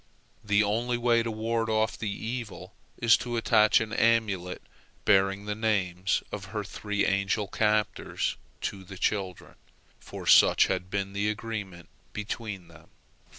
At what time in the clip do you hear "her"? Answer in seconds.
6.45-6.63